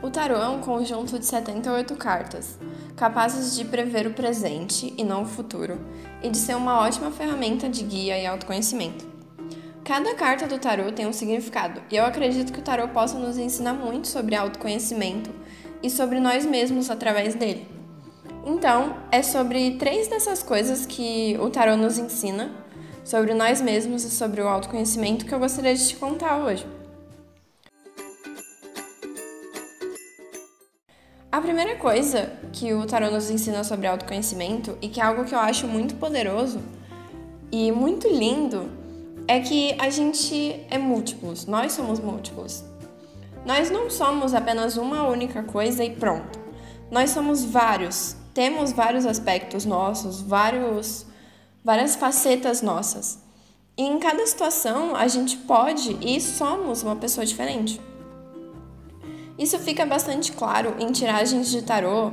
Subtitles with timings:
[0.00, 2.56] O tarô é um conjunto de 78 cartas,
[2.96, 5.76] capazes de prever o presente e não o futuro,
[6.22, 9.04] e de ser uma ótima ferramenta de guia e autoconhecimento.
[9.84, 13.36] Cada carta do tarô tem um significado, e eu acredito que o tarô possa nos
[13.38, 15.30] ensinar muito sobre autoconhecimento
[15.82, 17.66] e sobre nós mesmos através dele.
[18.46, 22.52] Então, é sobre três dessas coisas que o tarô nos ensina,
[23.04, 26.77] sobre nós mesmos e sobre o autoconhecimento, que eu gostaria de te contar hoje.
[31.38, 35.32] A primeira coisa que o tarô nos ensina sobre autoconhecimento e que é algo que
[35.32, 36.60] eu acho muito poderoso
[37.52, 38.68] e muito lindo
[39.28, 42.64] é que a gente é múltiplos, nós somos múltiplos.
[43.46, 46.40] Nós não somos apenas uma única coisa e pronto.
[46.90, 51.06] Nós somos vários, temos vários aspectos nossos, vários
[51.64, 53.16] várias facetas nossas.
[53.76, 57.80] E em cada situação a gente pode e somos uma pessoa diferente.
[59.38, 62.10] Isso fica bastante claro em tiragens de tarô,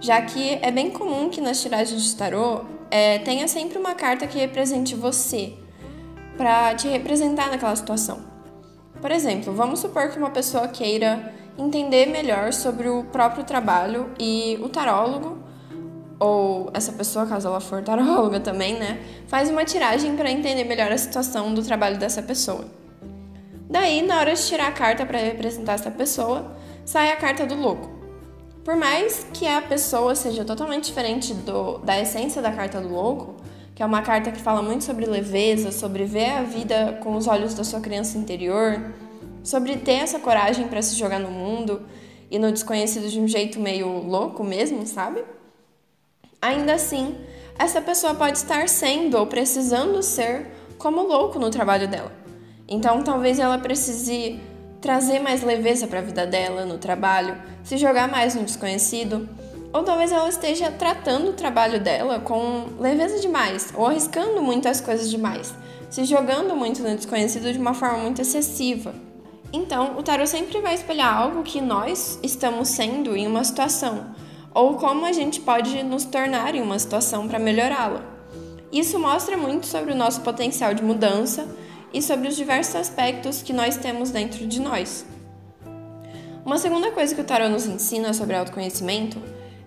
[0.00, 4.26] já que é bem comum que nas tiragens de tarô é, tenha sempre uma carta
[4.26, 5.54] que represente você,
[6.36, 8.20] para te representar naquela situação.
[9.00, 14.56] Por exemplo, vamos supor que uma pessoa queira entender melhor sobre o próprio trabalho e
[14.62, 15.38] o tarólogo,
[16.20, 20.92] ou essa pessoa, caso ela for taróloga também, né, faz uma tiragem para entender melhor
[20.92, 22.64] a situação do trabalho dessa pessoa.
[23.68, 26.56] Daí, na hora de tirar a carta para representar essa pessoa,
[26.88, 27.86] sai a carta do louco.
[28.64, 33.34] Por mais que a pessoa seja totalmente diferente do, da essência da carta do louco,
[33.74, 37.26] que é uma carta que fala muito sobre leveza, sobre ver a vida com os
[37.26, 38.82] olhos da sua criança interior,
[39.44, 41.82] sobre ter essa coragem para se jogar no mundo
[42.30, 45.22] e no desconhecido de um jeito meio louco mesmo, sabe?
[46.40, 47.18] Ainda assim,
[47.58, 50.46] essa pessoa pode estar sendo ou precisando ser
[50.78, 52.12] como louco no trabalho dela.
[52.66, 54.40] Então, talvez ela precise
[54.80, 59.28] trazer mais leveza para a vida dela no trabalho, se jogar mais no desconhecido,
[59.72, 65.10] ou talvez ela esteja tratando o trabalho dela com leveza demais, ou arriscando muitas coisas
[65.10, 65.54] demais,
[65.90, 68.94] se jogando muito no desconhecido de uma forma muito excessiva.
[69.52, 74.14] Então, o tarot sempre vai espelhar algo que nós estamos sendo em uma situação,
[74.54, 78.02] ou como a gente pode nos tornar em uma situação para melhorá-la.
[78.70, 81.48] Isso mostra muito sobre o nosso potencial de mudança
[81.92, 85.04] e sobre os diversos aspectos que nós temos dentro de nós.
[86.44, 89.20] Uma segunda coisa que o tarot nos ensina sobre autoconhecimento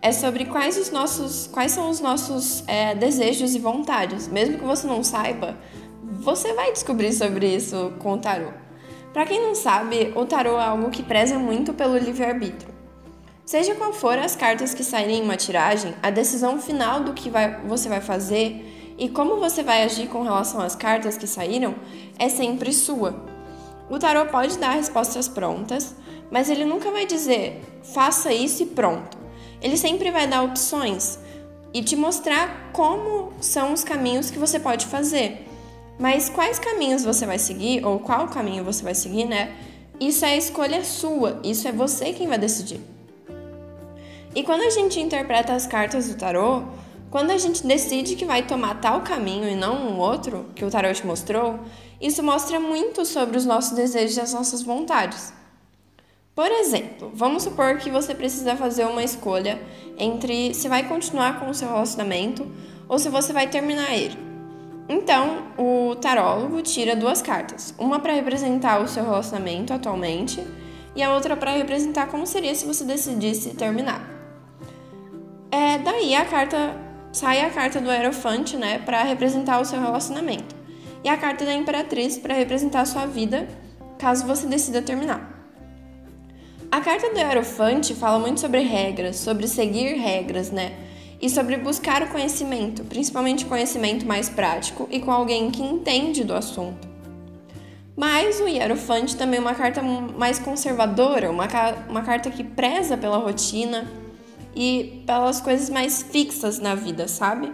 [0.00, 4.28] é sobre quais, os nossos, quais são os nossos é, desejos e vontades.
[4.28, 5.56] Mesmo que você não saiba,
[6.02, 8.54] você vai descobrir sobre isso com o tarot.
[9.12, 12.72] Para quem não sabe, o tarot é algo que preza muito pelo livre-arbítrio.
[13.44, 17.30] Seja qual for as cartas que saírem em uma tiragem, a decisão final do que
[17.30, 21.74] vai, você vai fazer e como você vai agir com relação às cartas que saíram
[22.18, 23.24] é sempre sua.
[23.88, 25.94] O tarot pode dar respostas prontas,
[26.30, 29.16] mas ele nunca vai dizer faça isso e pronto.
[29.62, 31.18] Ele sempre vai dar opções
[31.72, 35.46] e te mostrar como são os caminhos que você pode fazer.
[35.98, 39.54] Mas quais caminhos você vai seguir ou qual caminho você vai seguir, né?
[39.98, 42.80] Isso é escolha sua, isso é você quem vai decidir.
[44.34, 46.66] E quando a gente interpreta as cartas do tarot,
[47.10, 50.70] quando a gente decide que vai tomar tal caminho e não um outro, que o
[50.70, 51.58] tarot mostrou,
[52.00, 55.32] isso mostra muito sobre os nossos desejos e as nossas vontades.
[56.34, 59.60] Por exemplo, vamos supor que você precisa fazer uma escolha
[59.98, 62.46] entre se vai continuar com o seu relacionamento
[62.88, 64.16] ou se você vai terminar ele.
[64.88, 70.40] Então, o tarólogo tira duas cartas, uma para representar o seu relacionamento atualmente
[70.94, 74.08] e a outra para representar como seria se você decidisse terminar.
[75.50, 76.87] É daí a carta
[77.18, 80.54] sai a carta do Aerofante, né, para representar o seu relacionamento,
[81.02, 83.48] e a carta da Imperatriz para representar a sua vida,
[83.98, 85.34] caso você decida terminar.
[86.70, 90.74] A carta do Aerofante fala muito sobre regras, sobre seguir regras, né?
[91.20, 96.34] E sobre buscar o conhecimento, principalmente conhecimento mais prático e com alguém que entende do
[96.34, 96.86] assunto.
[97.96, 101.48] Mas o Hierofante também é uma carta mais conservadora, uma,
[101.88, 103.88] uma carta que preza pela rotina,
[104.58, 107.52] e pelas coisas mais fixas na vida, sabe?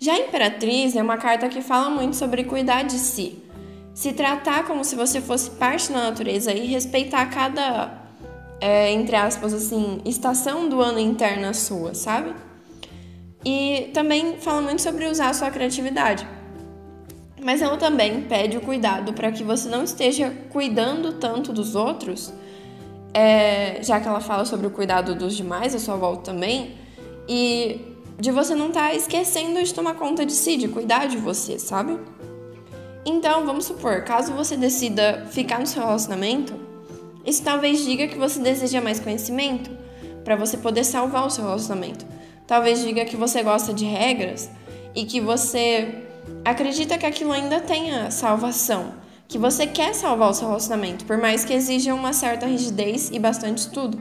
[0.00, 3.38] Já a Imperatriz é uma carta que fala muito sobre cuidar de si,
[3.92, 7.92] se tratar como se você fosse parte da natureza e respeitar cada,
[8.58, 12.34] é, entre aspas, assim, estação do ano interna sua, sabe?
[13.44, 16.26] E também fala muito sobre usar a sua criatividade.
[17.38, 22.32] Mas ela também pede o cuidado para que você não esteja cuidando tanto dos outros
[23.14, 26.76] é, já que ela fala sobre o cuidado dos demais, a sua volta também,
[27.28, 31.16] e de você não estar tá esquecendo de tomar conta de si, de cuidar de
[31.16, 31.98] você, sabe?
[33.04, 36.54] Então, vamos supor, caso você decida ficar no seu relacionamento,
[37.24, 39.70] Isso talvez diga que você deseja mais conhecimento
[40.24, 42.04] para você poder salvar o seu relacionamento.
[42.46, 44.50] Talvez diga que você gosta de regras
[44.94, 46.04] e que você
[46.44, 48.94] acredita que aquilo ainda tenha salvação,
[49.32, 53.18] que você quer salvar o seu relacionamento, por mais que exija uma certa rigidez e
[53.18, 53.98] bastante estudo.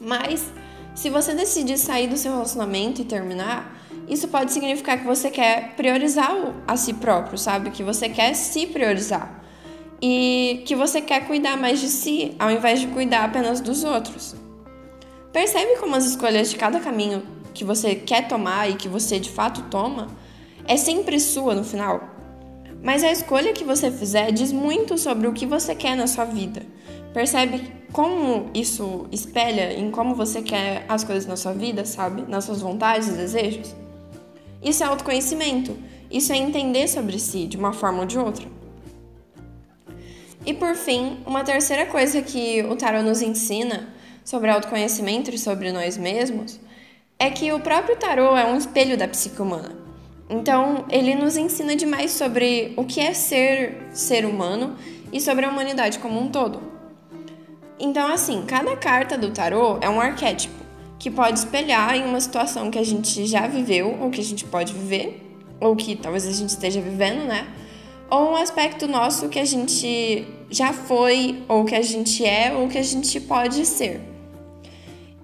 [0.00, 0.50] Mas
[0.94, 5.74] se você decidir sair do seu relacionamento e terminar, isso pode significar que você quer
[5.76, 6.34] priorizar
[6.66, 7.68] a si próprio, sabe?
[7.70, 9.44] Que você quer se priorizar.
[10.00, 14.34] E que você quer cuidar mais de si, ao invés de cuidar apenas dos outros.
[15.30, 19.28] Percebe como as escolhas de cada caminho que você quer tomar e que você de
[19.28, 20.08] fato toma
[20.66, 22.09] é sempre sua no final.
[22.82, 26.24] Mas a escolha que você fizer diz muito sobre o que você quer na sua
[26.24, 26.62] vida.
[27.12, 32.22] Percebe como isso espelha em como você quer as coisas na sua vida, sabe?
[32.28, 33.74] Nas suas vontades e desejos?
[34.62, 35.76] Isso é autoconhecimento.
[36.10, 38.46] Isso é entender sobre si de uma forma ou de outra.
[40.46, 43.88] E por fim, uma terceira coisa que o tarot nos ensina
[44.24, 46.58] sobre autoconhecimento e sobre nós mesmos
[47.18, 49.89] é que o próprio tarot é um espelho da psique humana.
[50.30, 54.76] Então, ele nos ensina demais sobre o que é ser ser humano
[55.12, 56.62] e sobre a humanidade como um todo.
[57.80, 60.54] Então, assim, cada carta do tarot é um arquétipo
[61.00, 64.44] que pode espelhar em uma situação que a gente já viveu ou que a gente
[64.44, 65.20] pode viver,
[65.58, 67.48] ou que talvez a gente esteja vivendo, né?
[68.08, 72.68] Ou um aspecto nosso que a gente já foi, ou que a gente é, ou
[72.68, 74.09] que a gente pode ser.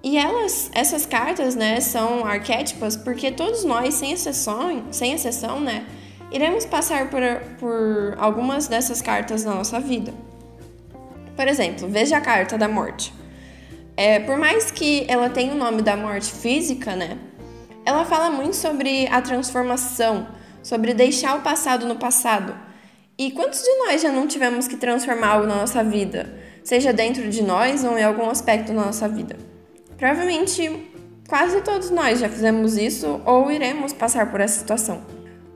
[0.03, 5.85] E elas, essas cartas, né, são arquétipas porque todos nós, sem exceção, sem exceção, né,
[6.31, 7.21] iremos passar por,
[7.59, 10.13] por algumas dessas cartas na nossa vida.
[11.35, 13.13] Por exemplo, veja a carta da morte.
[13.95, 17.17] É, por mais que ela tenha o nome da morte física, né?
[17.85, 20.27] Ela fala muito sobre a transformação,
[20.61, 22.55] sobre deixar o passado no passado.
[23.17, 26.31] E quantos de nós já não tivemos que transformar algo na nossa vida,
[26.63, 29.37] seja dentro de nós ou em algum aspecto da nossa vida?
[29.97, 30.91] Provavelmente
[31.27, 35.01] quase todos nós já fizemos isso ou iremos passar por essa situação.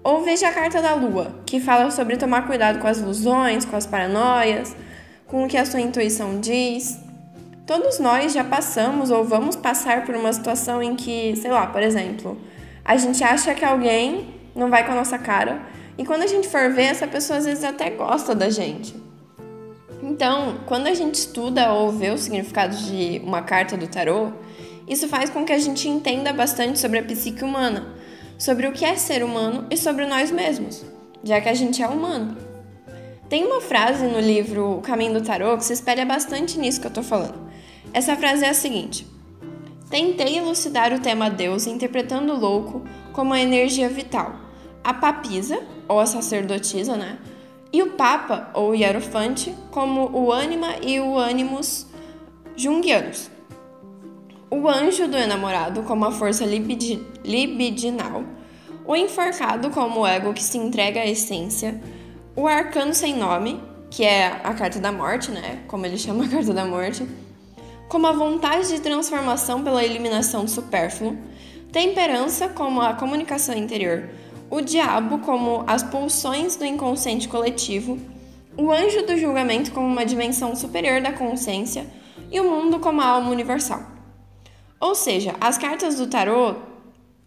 [0.04, 3.76] Ou veja a carta da lua, que fala sobre tomar cuidado com as ilusões, com
[3.76, 4.76] as paranoias,
[5.28, 7.00] com o que a sua intuição diz.
[7.68, 11.84] Todos nós já passamos ou vamos passar por uma situação em que, sei lá, por
[11.84, 12.42] exemplo,
[12.84, 15.62] a gente acha que alguém não vai com a nossa cara
[15.98, 18.96] e quando a gente for ver, essa pessoa às vezes até gosta da gente.
[20.12, 24.34] Então, quando a gente estuda ou vê o significado de uma carta do tarô,
[24.86, 27.96] isso faz com que a gente entenda bastante sobre a psique humana,
[28.38, 30.84] sobre o que é ser humano e sobre nós mesmos,
[31.24, 32.36] já que a gente é humano.
[33.30, 36.88] Tem uma frase no livro O Caminho do Tarô que se espelha bastante nisso que
[36.88, 37.50] eu tô falando.
[37.94, 39.08] Essa frase é a seguinte:
[39.90, 44.36] Tentei elucidar o tema Deus interpretando o louco como a energia vital,
[44.84, 47.18] a papisa, ou a sacerdotisa, né?
[47.74, 51.88] E o Papa, ou Hierofante, como o ânima e o animus
[52.56, 53.30] jungianos.
[54.50, 58.24] O anjo do enamorado como a força libidi libidinal,
[58.86, 61.82] o enforcado como o ego que se entrega à essência,
[62.36, 65.60] o arcano sem nome, que é a carta da morte, né?
[65.68, 67.08] Como ele chama a carta da morte,
[67.88, 71.18] como a vontade de transformação pela eliminação do supérfluo,
[71.72, 74.10] temperança como a comunicação interior,
[74.52, 77.98] o diabo como as pulsões do inconsciente coletivo,
[78.58, 81.88] o anjo do julgamento como uma dimensão superior da consciência
[82.30, 83.82] e o mundo como a alma universal.
[84.78, 86.56] Ou seja, as cartas do tarô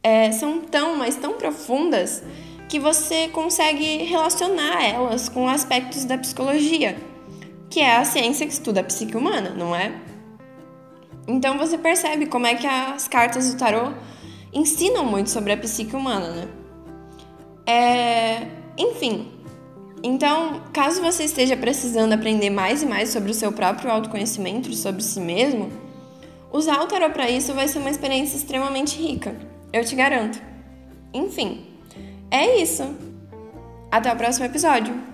[0.03, 2.23] é, são tão, mas tão profundas
[2.69, 6.95] que você consegue relacionar elas com aspectos da psicologia,
[7.71, 9.99] que é a ciência que estuda a psique humana, não é?
[11.27, 13.95] Então você percebe como é que as cartas do tarô
[14.53, 16.64] ensinam muito sobre a psique humana, né?
[17.67, 18.47] É...
[18.77, 19.33] Enfim,
[20.03, 25.03] então, caso você esteja precisando aprender mais e mais sobre o seu próprio autoconhecimento sobre
[25.03, 25.71] si mesmo,
[26.53, 29.35] usar o tarô para isso vai ser uma experiência extremamente rica,
[29.73, 30.43] eu te garanto.
[31.13, 31.65] Enfim,
[32.31, 32.83] é isso.
[33.91, 35.14] Até o próximo episódio.